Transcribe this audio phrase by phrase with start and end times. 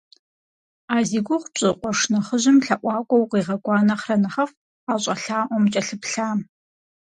[0.95, 4.57] А зи гугъу пщӀы къуэш нэхъыжьым лъэӀуакӀуэ укъигъэкӀуа нэхърэ нэхъыфӀт
[4.91, 6.39] а щӀэлъаӀуэм кӀэлъыплъам.